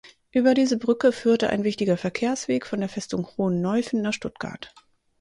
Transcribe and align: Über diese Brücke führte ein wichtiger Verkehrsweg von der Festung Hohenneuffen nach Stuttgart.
Über 0.31 0.55
diese 0.55 0.79
Brücke 0.79 1.11
führte 1.11 1.51
ein 1.51 1.63
wichtiger 1.63 1.95
Verkehrsweg 1.95 2.65
von 2.65 2.79
der 2.79 2.89
Festung 2.89 3.27
Hohenneuffen 3.37 4.01
nach 4.01 4.13
Stuttgart. 4.13 4.73